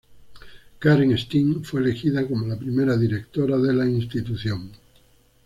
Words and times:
Karen 0.79 1.15
Steen 1.15 1.63
fue 1.63 1.79
elegida 1.79 2.27
como 2.27 2.47
la 2.47 2.57
primera 2.57 2.97
directora 2.97 3.55
de 3.59 3.71
la 3.71 3.85
institución. 3.87 4.71